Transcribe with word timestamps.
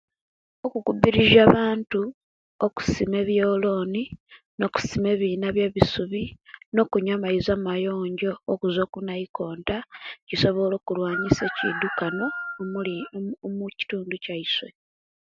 Okukubirizia 0.65 1.41
abantu 1.49 2.01
okusima 2.65 3.15
ebyoloni 3.23 4.03
no 4.57 4.63
okusima 4.69 5.07
ebina 5.15 5.45
ebye 5.51 5.67
bisubi 5.75 6.23
no 6.73 6.81
okunywa 6.85 7.13
amaizi 7.17 7.49
amayonjo 7.57 8.31
okuva 8.51 8.83
kunaikonta 8.93 9.77
kisobola 10.27 10.73
okulwanisia 10.77 11.45
ekidukano 11.49 12.25
omuli 12.61 12.95
omu..mu... 13.15 13.31
omukitundu 13.47 14.13
kyaisu 14.23 14.65